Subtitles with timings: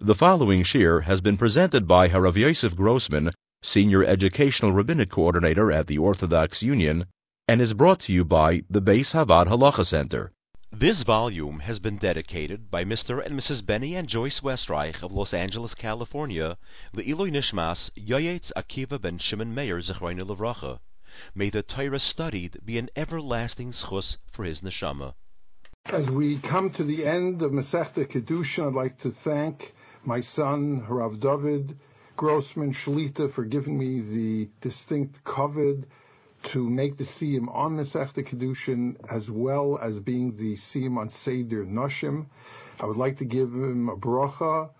[0.00, 3.30] The following shir has been presented by Harav Yosef Grossman,
[3.62, 7.06] Senior Educational Rabbinic Coordinator at the Orthodox Union,
[7.48, 10.32] and is brought to you by the Beis Havad Halacha Center.
[10.70, 13.24] This volume has been dedicated by Mr.
[13.24, 13.64] and Mrs.
[13.64, 16.58] Benny and Joyce Westreich of Los Angeles, California,
[16.92, 20.78] the Le'iloi Nishmas Yoyetz Akiva ben Shimon Meir Zechroinu Levracha.
[21.34, 25.14] May the Torah studied be an everlasting schus for his neshama.
[25.86, 29.72] As we come to the end of Masechta Kedusha, I'd like to thank
[30.06, 31.76] my son, Rav David
[32.16, 35.84] Grossman Shlita, for giving me the distinct covet
[36.52, 41.64] to make the siyum on Masechta Kedushin as well as being the siyum on Seder
[41.64, 42.26] Noshim.
[42.78, 44.70] I would like to give him a bracha,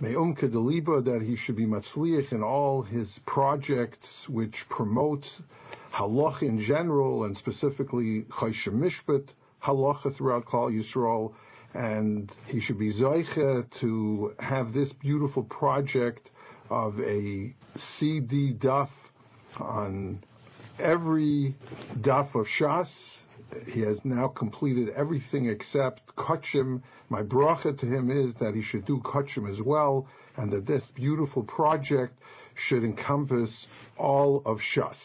[0.00, 5.24] me'umka deliba, that he should be matzliach in all his projects which promote
[5.94, 9.28] halach in general and specifically Choshen Mishpat
[9.64, 11.32] halacha throughout Klal Yisrael
[11.78, 16.28] and he should be Zoiche to have this beautiful project
[16.70, 17.54] of a
[17.98, 18.90] CD duff
[19.60, 20.24] on
[20.80, 21.54] every
[22.00, 22.88] duff of Shas.
[23.66, 26.82] He has now completed everything except Kachim.
[27.10, 30.82] My bracha to him is that he should do Kachim as well, and that this
[30.96, 32.18] beautiful project
[32.68, 33.50] should encompass
[33.96, 34.96] all of Shas.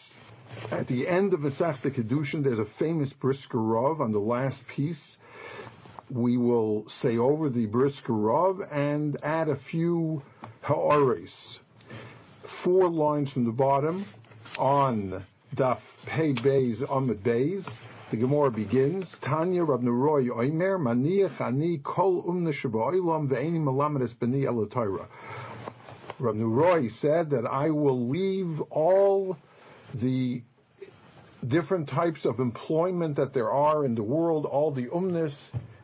[0.72, 4.96] At the end of Masechta Kedushin, there's a famous Brisker on the last piece
[6.10, 10.22] we will say over the Brisker Rav and add a few
[10.62, 11.30] ha'aris.
[12.62, 14.06] Four lines from the bottom
[14.58, 15.24] on
[15.56, 17.64] Daf Pei Beis Amid Beis.
[18.10, 24.46] The Gemara begins, Tanya Rav Neroy Oimer, Maniach Ani Kol Umna Shabba'ilam Ve'eni Malamadis B'ni
[24.46, 25.08] Elotira.
[26.18, 29.36] Rav Neroy said that I will leave all
[29.94, 30.42] the
[31.48, 35.32] different types of employment that there are in the world, all the umnis,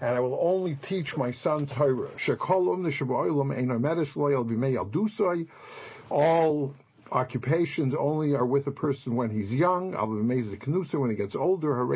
[0.01, 2.11] and I will only teach my son Torah.
[6.11, 6.75] All
[7.13, 9.93] occupations only are with a person when he's young.
[9.93, 11.87] When he gets older,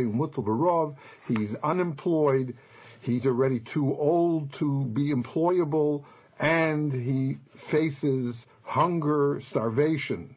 [1.29, 2.57] he's unemployed.
[3.01, 6.05] He's already too old to be employable,
[6.39, 7.39] and he
[7.71, 10.35] faces hunger, starvation.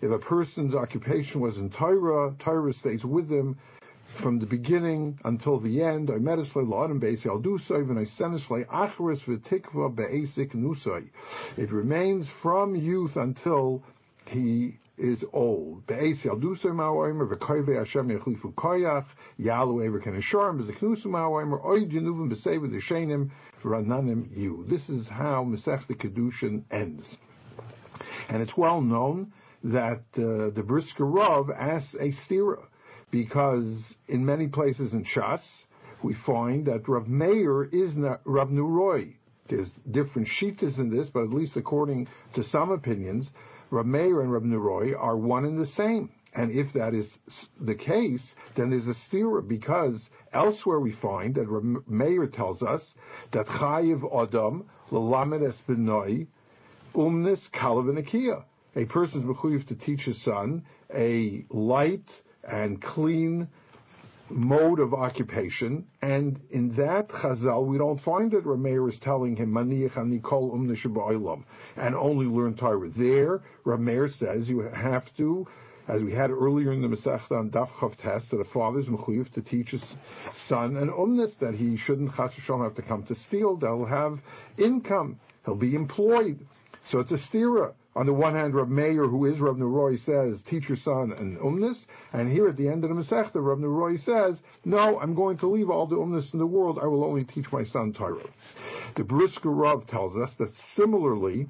[0.00, 3.56] If a person's occupation was in Torah, Torah stays with him
[4.22, 6.10] from the beginning until the end.
[11.56, 13.82] It remains from youth until
[14.26, 15.82] he is old.
[15.88, 16.02] This
[24.88, 27.04] is how Masechta Kedushin ends.
[28.28, 29.32] And it's well known
[29.64, 32.58] that uh, the Brisker Rav asks a stira,
[33.14, 33.76] because
[34.08, 35.38] in many places in Shas,
[36.02, 37.92] we find that Rav Meir is
[38.24, 39.14] Rav Nuroi.
[39.48, 43.28] There's different shitas in this, but at least according to some opinions,
[43.70, 46.10] Rav Meir and Rav Nuroi are one and the same.
[46.34, 47.06] And if that is
[47.60, 48.22] the case,
[48.56, 50.00] then there's a stira because
[50.32, 52.82] elsewhere we find that Rav Meir tells us
[53.32, 56.26] that Chayiv Adam Lalamed Espinoi
[56.96, 58.42] Umnis Kalavinikia
[58.76, 60.64] a person is mechuyev to teach his son
[60.94, 62.08] a light
[62.50, 63.48] and clean
[64.30, 69.56] mode of occupation, and in that Chazal we don't find that Rameir is telling him
[69.56, 71.44] um
[71.76, 72.90] and only learn Torah.
[72.96, 75.46] There, Rameir says you have to,
[75.88, 77.68] as we had earlier in the Masechta on Daf
[78.02, 79.82] test, that a father is mechuyev to teach his
[80.48, 83.56] son an umnis that he shouldn't chas have to come to steal.
[83.56, 84.18] They'll have
[84.56, 85.20] income.
[85.44, 86.46] He'll be employed.
[86.90, 87.74] So it's a stira.
[87.96, 91.38] On the one hand, Rav Meir, who is Rav Neroi, says, teach your son an
[91.42, 91.76] umnis.
[92.12, 95.50] And here at the end of the Masechta, Rav Neroi says, no, I'm going to
[95.50, 96.78] leave all the umnis in the world.
[96.82, 98.24] I will only teach my son Torah.
[98.96, 101.46] The Brisker Rav tells us that similarly,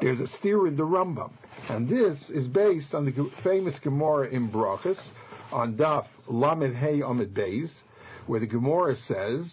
[0.00, 1.32] there's a steer in the Rambam.
[1.68, 4.98] And this is based on the famous Gemara in Brachas,
[5.52, 7.70] on Daf Lamed Hey Amid Beis,
[8.26, 9.44] where the Gemara says,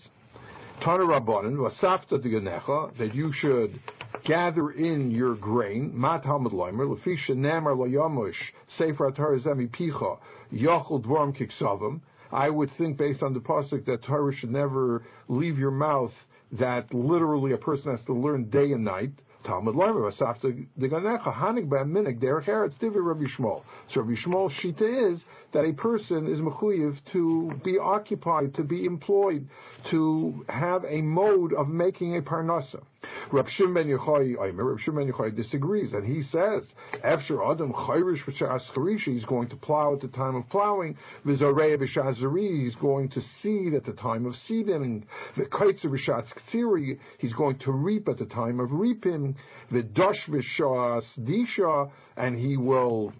[0.81, 3.79] Tana Rabbanan, Vasafta Genecha, that you should
[4.25, 8.33] gather in your grain, hamad loimer, lefisha namar loyamush,
[8.77, 10.17] sefer picha,
[10.51, 12.01] kiksavim.
[12.31, 16.11] I would think, based on the pasuk, that Torah should never leave your mouth.
[16.53, 19.11] That literally a person has to learn day and night.
[19.45, 23.61] Talmud Leimer, Asafta Deganecha, Hanig Minik, Derech Eretz, Divi Rabbi Yishmael.
[23.93, 25.21] So Rabbi Yishmael's shita is
[25.55, 29.47] that a person is mechuyev to be occupied, to be employed,
[29.89, 32.83] to have a mode of making a parnasa.
[33.31, 36.63] Rab Shimon ben Yochai, I remember Rab Shimon ben Yochai disagrees, and he says,
[37.05, 40.97] "After Adam chayrish v'shas charishi, he's going to plow at the time of plowing.
[41.25, 42.17] V'zorei b'shas
[42.63, 45.05] he's going to seed at the time of seeding.
[45.37, 49.35] V'kaitzer b'shas ktsiri, he's going to reap at the time of reaping.
[49.71, 53.13] V'dosh b'shas disha, and he will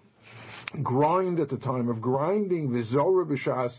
[0.82, 2.70] grind at the time of grinding.
[2.70, 3.72] V'zorah b'shas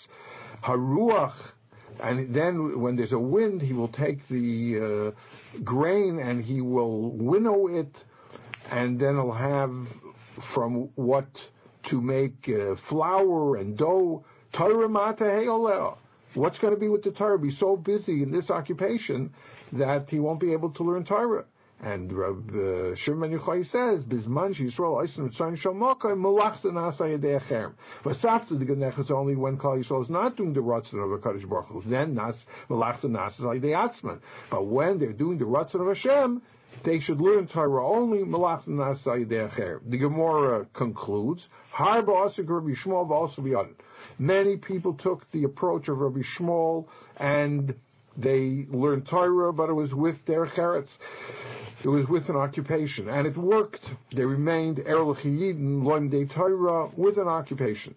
[0.64, 1.34] haruach."
[2.00, 7.12] and then when there's a wind, he will take the uh, grain and he will
[7.12, 7.94] winnow it,
[8.70, 9.72] and then he'll have
[10.54, 11.28] from what
[11.90, 14.24] to make uh, flour and dough.
[16.34, 17.40] What's going to be with the Torah?
[17.40, 19.34] Be so busy in this occupation
[19.74, 21.46] that he won't be able to learn Torah.
[21.84, 27.74] And Rav uh, Shimon Yochai says, "Bizman Yisrael Eisen Tzon Shalmaka Malachta Nasa Yedei Acherem."
[28.04, 31.48] Vasafta the Genech is only when Klal Yisrael is not doing the Ratzon of Hakadosh
[31.48, 31.84] Baruch Hu.
[31.86, 32.36] Then Nas
[32.68, 34.20] Malachta Nasa Yedei Atzman.
[34.50, 36.42] But when they're doing the Ratzon of Hashem,
[36.84, 39.80] they should learn Torah only Malachta Nasa Yedei.
[39.88, 41.44] The Gemara concludes,
[41.76, 43.76] Harba Asik Rabbi Yishmael beyond.
[44.18, 46.88] Many people took the approach of Rabbi Yishmael
[47.18, 47.76] and
[48.18, 50.88] they learned Torah, but it was with their cheretz.
[51.84, 53.86] It was with an occupation, and it worked.
[54.16, 57.94] They remained Erlich Yidin, Loim De Torah, with an occupation.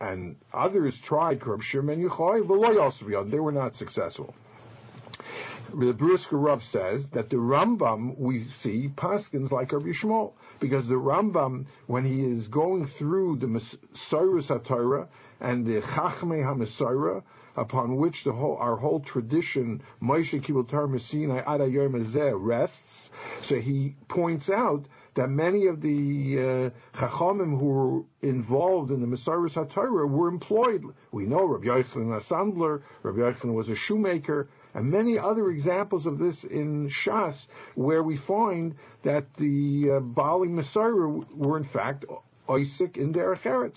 [0.00, 4.32] And others tried Kerb Shirmen Yuchoi, they were not successful.
[5.74, 10.94] The Brisker Rav says that the Rambam we see paskins like Rabbi Yishmael because the
[10.94, 15.08] Rambam when he is going through the Mesorah Torah
[15.40, 17.24] and the Chachmei HaMesorah
[17.56, 22.76] upon which the whole, our whole tradition, Moshe Kibbutz Sinai Ada rests.
[23.48, 24.86] So he points out
[25.16, 30.82] that many of the uh, Chachamim who were involved in the Mesorah HaTorah were employed.
[31.12, 36.18] We know Rabbi Yochanan HaSandlar, Rabbi Yochanan was a shoemaker, and many other examples of
[36.18, 37.34] this in Shas,
[37.76, 38.74] where we find
[39.04, 42.04] that the uh, Bali Mesorah were in fact
[42.48, 43.76] Isaac in Derech Eretz.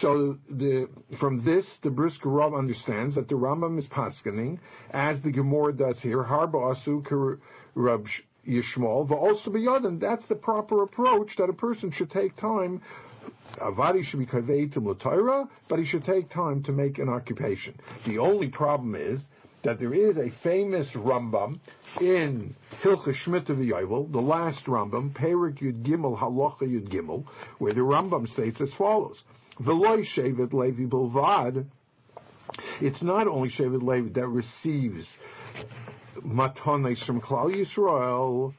[0.00, 0.88] So the,
[1.18, 4.58] from this, the Brisker Rav understands that the Rambam is paskening,
[4.90, 7.38] as the Gemara does here, Harba Asu
[7.74, 8.06] Rab
[8.46, 12.80] Yishmael, but also beyond, that's the proper approach that a person should take time
[13.60, 17.74] Avadi should be conveyed to Mutayra, but he should take time to make an occupation.
[18.06, 19.20] The only problem is
[19.64, 21.60] that there is a famous Rambam
[22.00, 27.24] in Hilchah Shmita V'Yovel, the last Rambam, Perik Yud Gimel Halacha Yud Gimel,
[27.58, 29.16] where the Rambam states as follows:
[29.60, 31.66] V'loy Shevet Levi Bilvad.
[32.80, 35.06] It's not only Shevet Levi that receives
[36.24, 38.54] matones from Klal Yisrael,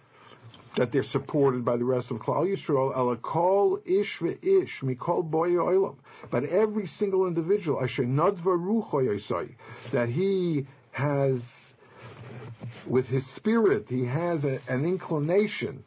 [0.78, 2.96] that they're supported by the rest of Klal Yisrael.
[2.96, 5.96] Alakol ish ve'ish mikol boy oilam.
[6.32, 9.50] But every single individual, asher nadva rucho
[9.92, 11.40] that he has,
[12.88, 15.84] with his spirit, he has a, an inclination.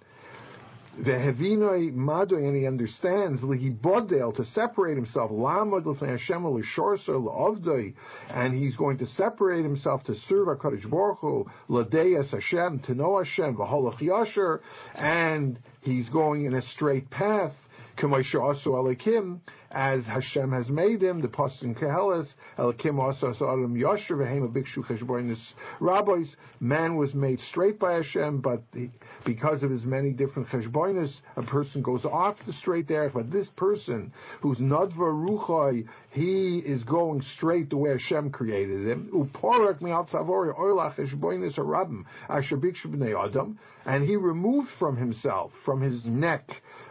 [0.98, 7.92] The Hevinoi Madoi, and he understands Lihi Bodel to separate himself, Lamad Hashem Avdoi,
[8.30, 13.18] and he's going to separate himself to serve HaKadosh Baruch Hu, Ladeas Hashem, to know
[13.18, 14.60] Hashem, V'holach Yasher,
[14.94, 17.52] and he's going in a straight path,
[17.98, 19.40] Alekim,
[19.70, 22.26] as Hashem has made him, the Pasuk in Kehelis,
[22.58, 25.38] Elakim also Adam Yosher Vehema Bikshu Cheshbonis
[25.80, 26.34] rabbis.
[26.60, 28.88] Man was made straight by Hashem, but the,
[29.24, 33.10] because of his many different Cheshbonis, a person goes off the straight there.
[33.10, 39.10] But this person who's Nadva Ruchai, he is going straight the way Hashem created him.
[39.12, 45.52] Uporak Miat Savori Oilach Cheshbonis Arabim Asher Bikshu Bnei Adam, and he removed from himself,
[45.64, 46.48] from his neck,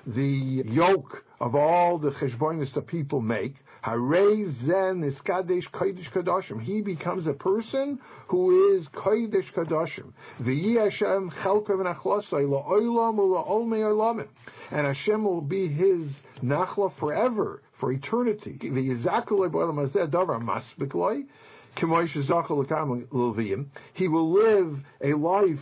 [0.07, 3.53] the yoke of all the cheshbonis that people make.
[3.85, 6.59] Harei zen is kadesh kodesh kadoshim.
[6.59, 7.99] He becomes a person
[8.29, 10.11] who is kodesh kadoshim.
[10.41, 14.27] V'yi Hashem chelkav nachlosay la'olam u'la'olmei olamim.
[14.71, 16.09] And Hashem will be his
[16.43, 18.57] nachla forever, for eternity.
[18.63, 21.25] V'yizakulei b'olam hazeh davar masbikloi.
[23.93, 25.59] He will live a life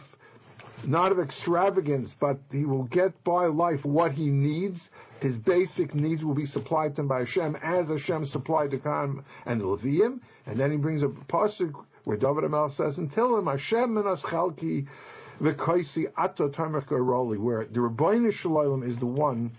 [0.85, 4.79] not of extravagance, but he will get by life what he needs.
[5.23, 9.23] His basic needs will be supplied to him by Hashem, as Hashem supplied to Khan
[9.45, 10.19] and the Levium.
[10.45, 11.71] And then he brings a pasuk
[12.03, 14.85] where David Amal says, "Until him Hashem minas chalki
[15.39, 19.51] v'kaisi ato roli," where the Ribono Shel Olam is the one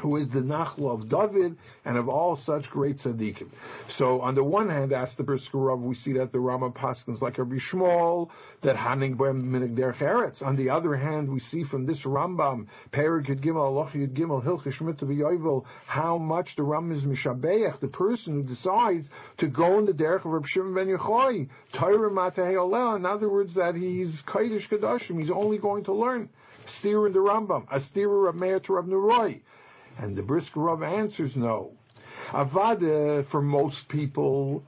[0.00, 3.48] who is the Nachla of David and of all such great tzaddikim.
[3.98, 7.20] So on the one hand, asked the Brisker Rav, we see that the Rama Paskins
[7.20, 8.28] like Rabbi Yishmael,
[8.62, 9.94] that Haning Bem Minig Der.
[10.44, 14.42] On the other hand, we see from this Rambam, Perik Yud Gimel, Allah Yud Gimel,
[14.42, 19.06] V'Yovel, how much the Rambam is Mishabeach, the person who decides
[19.38, 20.86] to go in the derech of Rabbi Shimon Ben
[21.78, 26.28] Matahei in other words, that he's Kaidish Kadashim, he's only going to learn.
[26.78, 29.40] Steer in the Rambam, a steer of Meir to Rav Nuroi.
[29.98, 31.72] And the Brisker Rav answers no.
[32.32, 34.62] Avada, for most people,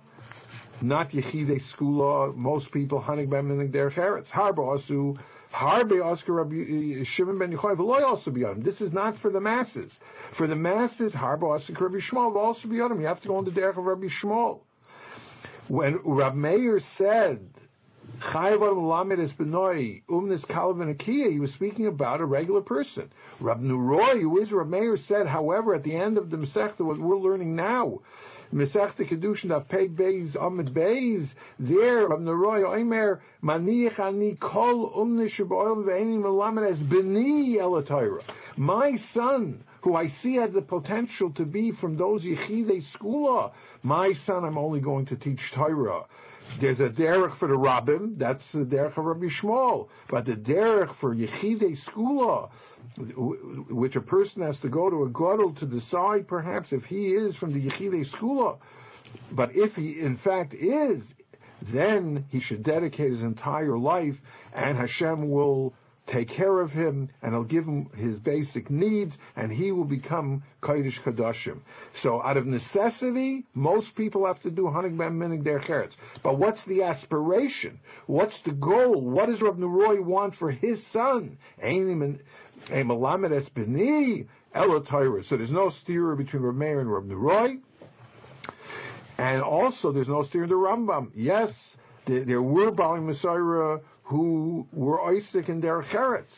[0.80, 4.26] not Yechidei Segulah, most people, Hanig Ben Minig Der Cheretz.
[4.26, 5.18] Harba Asu,
[5.52, 9.30] Harbe Oscar Rabbi uh, Shimon Ben Yochai, Veloy also be on This is not for
[9.30, 9.90] the masses.
[10.36, 12.98] For the masses, Harba Oscar Rabbi Yishmael will also be on.
[13.00, 14.60] You have to go on the derech of Rabbi Yishmael.
[15.68, 17.48] When Rab Meir said,
[21.32, 23.10] he was speaking about a regular person.
[23.40, 26.98] Rab Nuroi, who is Rab Meir, said, however, at the end of the Masechta, what
[26.98, 28.00] we're learning now,
[28.52, 35.28] Masechta Kedushin of Peg Beis Amid Beis, there, Rab Nuroi, Oimer, Maniach Ani Kol Umne
[35.36, 38.22] Shaboil Ve'enim Melamed as Beni Elatayra.
[38.56, 44.12] My son, who I see has the potential to be from those Yechidei Segulah, my
[44.26, 46.04] son, I'm only going to teach Torah.
[46.60, 49.88] There's a derech for the rabbin, that's the derech of Rabbi Yishmael.
[50.10, 52.50] But the derech for Yechidei Segulah,
[53.70, 57.36] which a person has to go to a gadol to decide perhaps if he is
[57.36, 58.58] from the Yechidei Segulah.
[59.32, 61.02] But if he in fact is,
[61.72, 64.14] then he should dedicate his entire life
[64.54, 65.74] and Hashem will
[66.08, 70.42] take care of him, and he'll give him his basic needs, and he will become
[70.62, 71.60] Kodesh Kadashim.
[72.02, 75.92] So out of necessity, most people have to do Hanig Ben Minig Der Cheretz.
[76.22, 77.80] But what's the aspiration?
[78.06, 79.00] What's the goal?
[79.00, 81.38] What does Rav Neroi want for his son?
[85.28, 87.60] So there's no steer between Rav Meir and Rav Neroi.
[89.18, 91.10] And also, there's no steer in the Rambam.
[91.14, 91.50] Yes,
[92.06, 96.32] there, there were Bali Messiah who were Isaac and their Cheretz.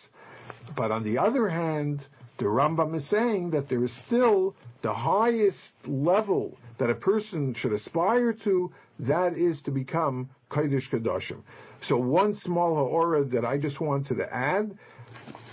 [0.77, 2.05] But on the other hand,
[2.39, 7.73] the Rambam is saying that there is still the highest level that a person should
[7.73, 11.43] aspire to, that is to become Kodesh Kedoshim.
[11.89, 14.77] So one small aura that I just wanted to add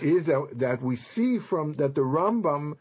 [0.01, 2.73] is that, that we see from that the Rambam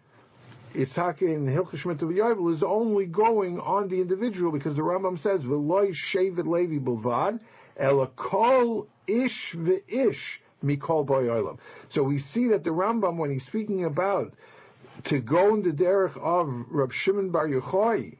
[0.94, 5.92] talking in Hilchah Shmita is only going on the individual because the Rambam says, V'loy
[6.12, 7.38] shevet levi bilvad,
[7.80, 10.14] Elakol ish ve'ish
[10.64, 11.58] mikol boyolam.
[11.94, 14.32] So we see that the Rambam, when he's speaking about
[15.06, 18.16] to go in the derech of Rab Shimon Bar Yochai,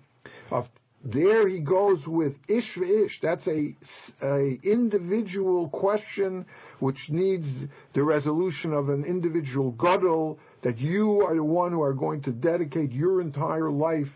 [0.51, 0.67] of
[1.05, 3.11] there he goes with ish ve'ish.
[3.21, 3.77] That's a,
[4.23, 6.47] a individual question
[6.79, 7.47] which needs
[7.95, 10.39] the resolution of an individual gadol.
[10.65, 14.09] That you are the one who are going to dedicate your entire life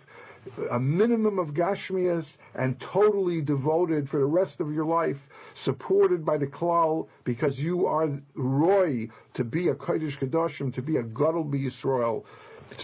[0.70, 2.24] a minimum of gashmias
[2.54, 5.16] and totally devoted for the rest of your life,
[5.64, 10.96] supported by the klal, because you are roy to be a kodesh kedoshim, to be
[10.96, 12.24] a gadol Yisrael.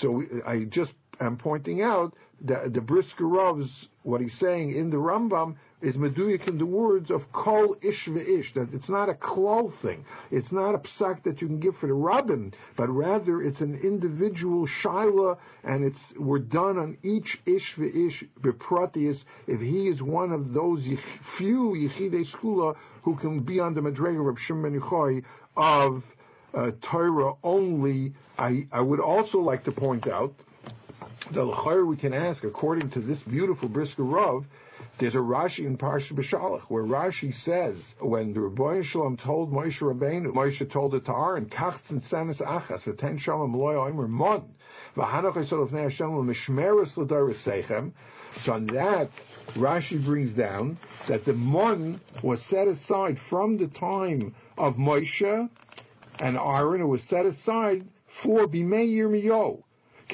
[0.00, 3.70] So I just am pointing out that the Brisker Rav's,
[4.02, 8.52] what he's saying in the Rambam is meduyik in the words of kol ish ve'ish,
[8.54, 10.04] that it's not a klal thing.
[10.30, 13.78] It's not a psak that you can give for the rabbin, but rather it's an
[13.82, 20.32] individual shaila, and it's we're done on each ish ve'ish bepratius if he is one
[20.32, 20.82] of those
[21.36, 25.22] few yichidei segulah who can be on the madrega of Shimon Yochai
[25.56, 26.02] of
[26.56, 28.14] uh, Torah only.
[28.38, 30.34] I, I would also like to point out
[31.32, 34.44] the l'chayr we can ask, according to this beautiful brisker Rav,
[35.00, 39.52] there's a Rashi in Parsha B'Shalach where Rashi says when the Ribono Shel Olam told
[39.52, 41.78] Moshe Rabbeinu, Moshe told it to Aaron, Kach
[42.10, 44.44] Sanis Achas, Aten Shalom Loy Oimer Mon,
[44.96, 47.92] V'Hanoch Yisrael Fnei Hashem L'Mishmeres L'Doris Seichem.
[48.44, 49.10] So on that,
[49.56, 50.78] Rashi brings down
[51.08, 55.48] that the Mon was set aside from the time of Moshe
[56.20, 56.80] and Aaron.
[56.80, 57.88] It was set aside
[58.22, 59.62] for Bimei Yirmiyahu.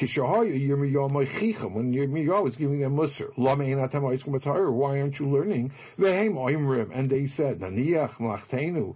[0.01, 3.31] When Yirmiyahu is giving them Musar.
[3.37, 5.73] Why aren't you learning?
[5.99, 8.95] And they said, Naniach Mehechen.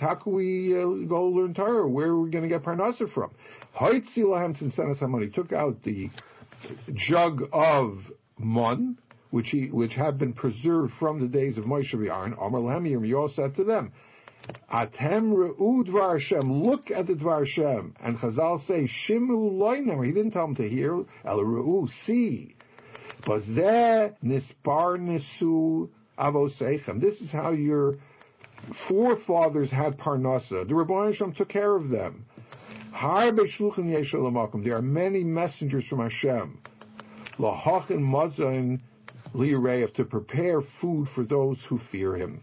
[0.00, 1.88] How can we uh, go learn Torah?
[1.88, 3.30] Where are we going to get Parnasa from?
[3.78, 6.08] Hoitzi Lahem Sinsenas He took out the
[7.08, 7.98] jug of
[8.38, 8.96] Mun,
[9.30, 12.34] which he, which had been preserved from the days of Moshe Aaron.
[12.40, 13.92] Amar Lahem Yirmiyahu said to them,
[14.72, 16.64] Atem re'u dvar Hashem.
[16.64, 17.94] Look at the dvar Hashem.
[18.02, 20.04] And Chazal say, Shimu loinem.
[20.04, 21.04] He didn't tell him to hear.
[21.24, 22.54] El re'u, see.
[23.22, 27.00] Bazeh nispar nisu avoseichem.
[27.00, 27.96] This is how your
[28.88, 30.66] forefathers had parnasa.
[30.68, 32.24] The Rebbe Hashem took care of them.
[32.92, 36.58] There are many messengers from Hashem.
[37.38, 38.80] Lahachin mazon
[39.34, 42.40] lirev to prepare food for those who fear Him.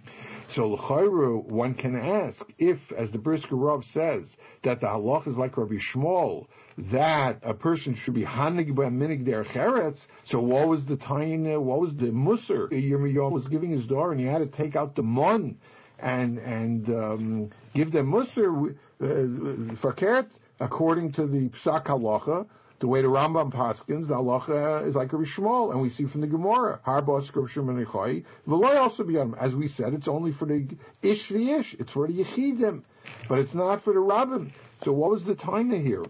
[0.56, 4.24] So l'chayru, one can ask if, as the Brisker Rav says,
[4.64, 6.48] that the halach is like Rabbi Yishmael,
[6.92, 9.98] that a person should be hanig minig der cheretz.
[10.30, 11.46] So what was the time?
[11.46, 12.70] What was the musar?
[12.72, 15.58] Yirmiyah was giving his door, and he had to take out the mon
[16.00, 20.28] and and um, give them musar uh, for keret
[20.60, 22.46] according to the psak halacha.
[22.82, 26.22] The way the Rambam paskins, the halacha is like a Rishmal, and we see from
[26.22, 29.36] the Gemara, Harba scripture manichai, v'loy also beyond.
[29.40, 30.68] As we said, it's only for the
[31.04, 32.82] ish v'ish, it's for the yechidim,
[33.30, 34.52] but it's not for the rabbin.
[34.84, 36.04] So what was the time here?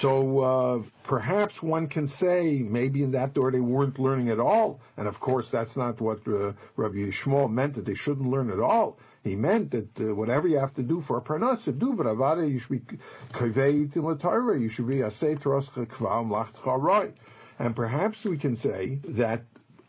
[0.00, 4.80] So uh, perhaps one can say maybe in that door they weren't learning at all,
[4.96, 8.60] and of course that's not what uh, Rabbi Yishmael meant that they shouldn't learn at
[8.60, 8.98] all.
[9.24, 12.48] He meant that uh, whatever you have to do for a parnasa, do, but avada
[12.48, 12.98] you should be
[13.32, 14.60] kaveit in Torah.
[14.60, 17.12] You should be asay toroscha kvam
[17.58, 19.42] And perhaps we can say that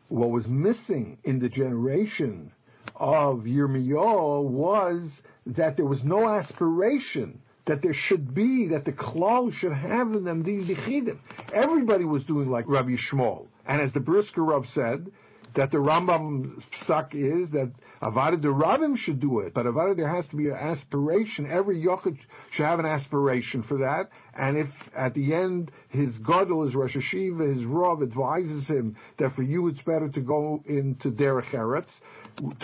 [0.07, 2.53] what was missing in the generation
[2.95, 5.09] of Yirmiyahu was
[5.47, 10.23] that there was no aspiration that there should be, that the klal should have in
[10.23, 11.17] them these yichidim.
[11.53, 13.47] Everybody was doing like Rabbi Yishmael.
[13.67, 15.07] And as the Brisker Rav said,
[15.55, 17.71] that the Rambam psak is that
[18.01, 21.49] Avada the Rabbim should do it, but Avada there has to be an aspiration.
[21.49, 22.17] Every Yochid
[22.51, 24.09] should have an aspiration for that.
[24.37, 29.35] And if at the end his Gadol, his Rosh Hashiva, his Rav advises him that
[29.35, 31.87] for you it's better to go into Derech Eretz,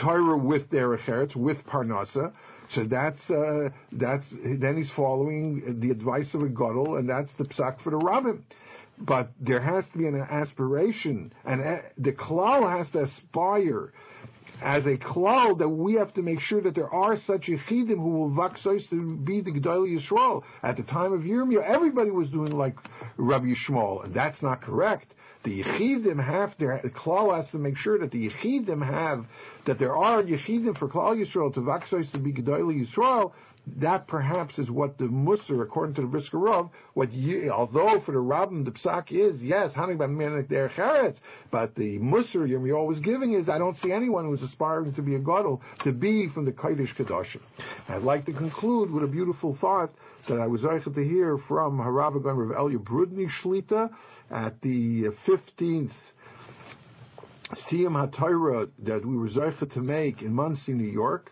[0.02, 2.34] Torah with Derech Eretz, with Parnasa,
[2.76, 7.44] so that's uh, that's then he's following the advice of a gadol, and that's the
[7.44, 8.44] psak for the rabbin.
[8.98, 13.94] But there has to be an aspiration, and uh, the klal has to aspire
[14.62, 18.10] as a klal that we have to make sure that there are such yichidim who
[18.10, 20.44] will vaksos to be the Gedol Yisrael.
[20.62, 22.76] At the time of Yirmiyah, everybody was doing like
[23.18, 25.14] Rabbi Yishmael, and that's not correct.
[25.44, 29.26] The Yechidim have to, the Klal has to make sure that the Yechidim have,
[29.66, 33.32] that there are Yechidim for Klal Yisrael to Vaksois to be Gedolei Yisrael,
[33.80, 38.12] that perhaps is what the Musar, according to the Brisker Rav, what you, although for
[38.12, 41.15] the Rabbin the Psak is, yes, Hanig Ben Menik Der Cheretz,
[41.51, 45.15] but the Musar you're always giving is, I don't see anyone who's aspiring to be
[45.15, 47.41] a Gadol, to be from the Kodesh Kedoshim.
[47.88, 49.94] I'd like to conclude with a beautiful thought
[50.27, 53.89] that I was able to hear from Harav Rav Elya Brudny Shlita,
[54.32, 55.91] at the 15th
[57.70, 61.32] Siyum HaTorah that we were Zeicha to make in Monsey, New York,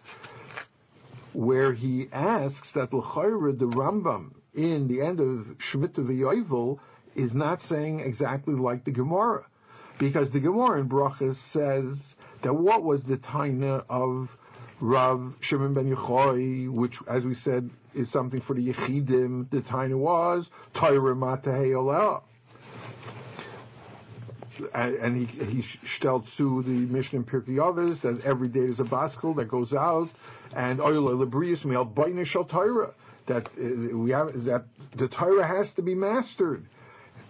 [1.34, 6.80] where he asks that L'chayra, the Rambam, in the end of Shemitah V'Yovel,
[7.16, 9.46] is not saying exactly like the Gemara.
[10.00, 11.98] Because the Gemara in Brachas says
[12.44, 14.30] that what was the taina of
[14.82, 19.50] Rav Shimon ben Yochai, which, as we said, is something for the Yechidim.
[19.52, 21.76] The taina was Torah Matahei
[24.74, 25.64] and he he
[25.98, 29.74] stellt to the Mishnah in Pirkei Avos that every day there's a baskel that goes
[29.74, 30.10] out,
[30.56, 32.92] and oil lebrius baina shel Torah
[33.28, 34.66] that uh, we have that
[34.98, 36.66] the Torah has to be mastered.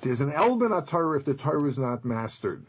[0.04, 2.65] There's an elben Torah if the Torah is not mastered.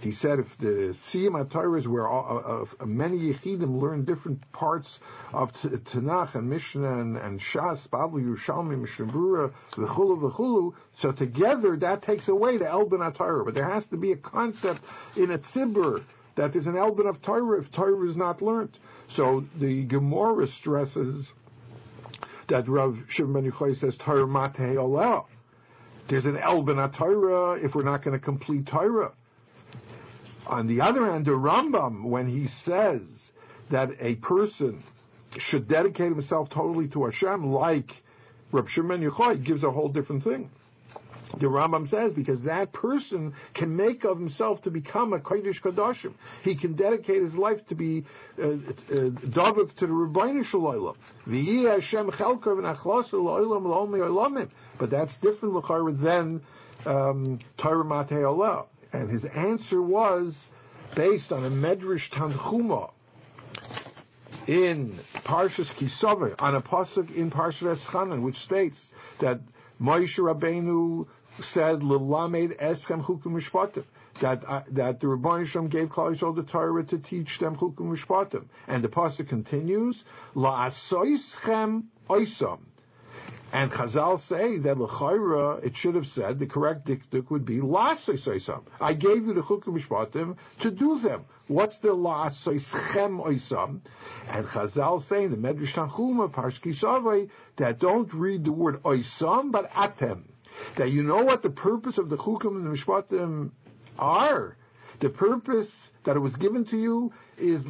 [0.00, 4.88] He said if the Siyum HaTorah where uh, uh, many Yechidim learn different parts
[5.34, 11.12] of t- Tanakh and Mishnah and, and Shas, Babel, Yerushalmi, Mishnah Berurah, V'chulu, V'chulu, so
[11.12, 13.44] together that takes away the Elben Torah.
[13.44, 14.80] But there has to be a concept
[15.16, 16.02] in a tzibur
[16.36, 18.78] that there's an Elben of Torah if Torah is not learned.
[19.16, 21.26] So the Gemara stresses
[22.48, 25.24] that Rav Shimon Ben Yochai says Torah Matei Olah.
[26.08, 29.12] There's an Elben Torah if we're not going to complete Torah.
[30.50, 33.02] On the other hand, the Rambam, when he says
[33.70, 34.82] that a person
[35.48, 37.88] should dedicate himself totally to Hashem, like
[38.50, 40.50] Reb Shimon Yochai, gives a whole different thing.
[41.38, 46.14] The Rambam says because that person can make of himself to become a Kodesh Kadoshim.
[46.42, 48.04] He can dedicate his life to be
[48.36, 48.50] uh, uh,
[48.88, 49.12] to
[49.80, 50.96] the Ribono Shel Olam.
[51.80, 52.10] Hashem
[54.80, 56.40] But that's different than
[56.84, 58.58] um, Torah Matei.
[58.92, 60.34] And his answer was
[60.96, 62.90] based on a Medrash Tanchuma
[64.46, 68.76] in Parshas Kisava, on a pasuk in Parshas Eschanan, which states
[69.20, 69.40] that
[69.80, 71.06] Moshe Rabbeinu
[71.54, 73.84] said, "L'lamed eschem chukim mishpatim."
[74.20, 77.96] That uh, that the Rebbeinu Shem gave Klal Yisrael the Torah to teach them chukim
[77.96, 79.96] mishpatim, and the pasuk continues,
[80.34, 82.58] "La'asoischem oisam."
[83.52, 88.62] And Chazal say that l'chayra it should have said the correct dikduk would be lasoisam.
[88.80, 91.24] I gave you the chukim mishpatim to do them.
[91.48, 92.62] What's the lasoischem
[93.20, 93.80] oisam?
[94.28, 100.22] And Chazal saying the Medrash Tanchuma Parshki that don't read the word oisam but atem.
[100.78, 103.50] That you know what the purpose of the chukim and the mishpatim
[103.98, 104.56] are.
[105.00, 105.68] The purpose
[106.04, 107.62] that it was given to you is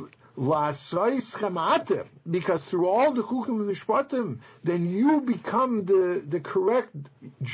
[2.31, 6.97] because through all the chukim and mishpatim, then you become the, the correct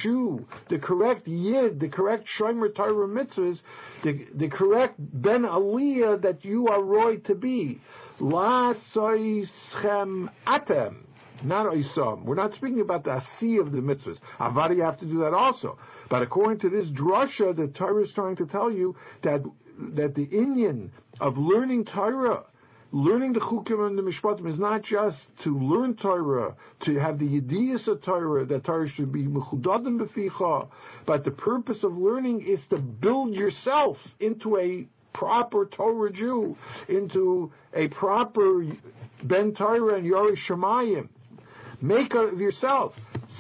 [0.02, 3.58] Jew, the correct Yid, the correct Shomer Torah mitzvahs,
[4.04, 7.80] the, the correct Ben Aliyah that you are roy to be.
[8.20, 9.48] Lasais
[9.82, 10.98] chematim.
[11.42, 12.24] Not Isam.
[12.24, 14.18] We're not speaking about the Asi of the mitzvahs.
[14.38, 15.76] Avadi, you have to do that also.
[16.08, 18.94] But according to this drasha, the Torah is trying to tell you
[19.24, 19.42] that
[19.94, 22.44] that the Indian of learning Torah
[22.96, 26.56] learning the chukim and the mishpatim is not just to learn Torah,
[26.86, 30.66] to have the yediyas of Torah, that Torah should be mechudadim beficha,
[31.04, 36.56] but the purpose of learning is to build yourself into a proper Torah Jew,
[36.88, 38.64] into a proper
[39.22, 41.08] Ben Torah and Yori Shemayim.
[41.82, 42.94] Make of yourself.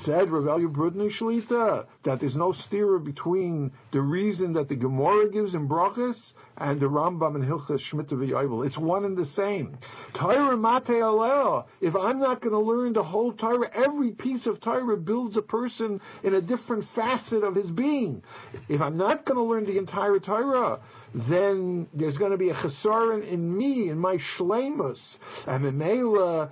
[0.04, 5.30] Said Rav Elya Brudny Shlita that there's no stira between the reason that the Gemara
[5.30, 6.16] gives in Brachas
[6.58, 8.66] and the Rambam and Hilchas Shmita v'Yovel.
[8.66, 9.78] It's one and the same.
[10.14, 11.64] Torah mate aleh.
[11.80, 15.42] If I'm not going to learn the whole Torah, every piece of Torah builds a
[15.42, 18.22] person in a different facet of his being.
[18.68, 20.80] If I'm not going to learn the entire Torah,
[21.14, 24.98] then there's going to be a chesaron in me, in my shlemus.
[25.46, 26.50] And Mimela,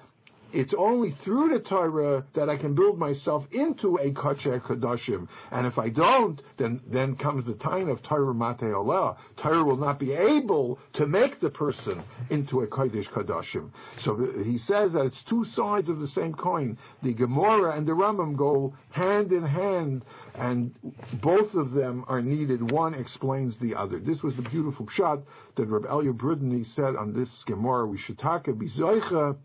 [0.54, 5.26] it's only through the Torah that I can build myself into a Kodesh Kodashim.
[5.50, 9.16] And if I don't, then, then comes the time of Torah Mate Allah.
[9.42, 13.70] Torah will not be able to make the person into a Kodesh Kodashim.
[14.04, 16.78] So he says that it's two sides of the same coin.
[17.02, 20.04] The Gemara and the Rambam go hand in hand,
[20.36, 20.72] and
[21.20, 22.70] both of them are needed.
[22.70, 23.98] One explains the other.
[23.98, 25.18] This was the beautiful shot
[25.56, 27.86] that Rabbi Elya Brudny said on this Gemara.
[27.86, 29.36] We should talk about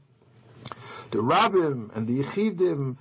[1.11, 2.97] the Rabbim and the Yechidim,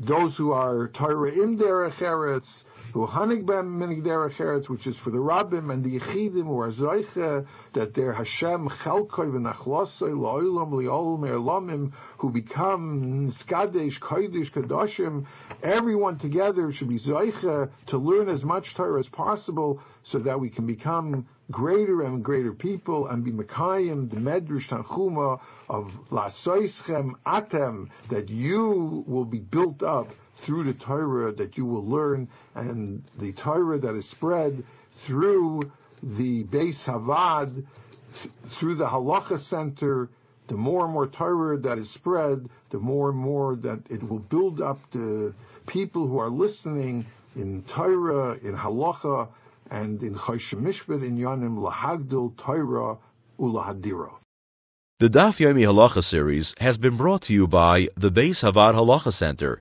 [0.00, 2.46] those who are Torah im derech eretz,
[2.92, 6.60] who hanig bem minig derech eretz, which is for the Rabbim and the Yechidim who
[6.60, 15.26] are Zoiche, that they're Hashem chelkoi v'nachlosoi lo'ilam li'olam e'lamim, who become Skadesh, Kodesh, Kadoshim,
[15.62, 20.50] everyone together should be Zoiche to learn as much Torah as possible so that we
[20.50, 27.12] can become greater and greater people and be Mekayim, the Medrash Tanchuma of La Lasoischem
[27.26, 30.08] Atem, that you will be built up
[30.44, 34.62] through the Torah that you will learn and the Torah that is spread
[35.06, 35.60] through
[36.02, 37.64] the Beis Havad,
[38.58, 40.08] through the Halacha Center,
[40.48, 44.18] the more and more Torah that is spread, the more and more that it will
[44.18, 45.32] build up the
[45.66, 49.28] people who are listening in Torah, in Halacha,
[49.70, 51.16] and in Mishpat in
[52.36, 52.98] Torah
[53.38, 54.10] Ulahadira.
[55.00, 59.12] The Daf Yomi Halacha series has been brought to you by the Beis Havad Halacha
[59.12, 59.60] Center.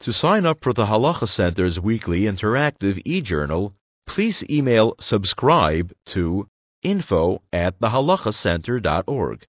[0.00, 3.72] To sign up for the Halacha Center's weekly interactive e-journal,
[4.06, 6.46] please email subscribe to
[6.82, 9.40] info at thehalachacenter.org.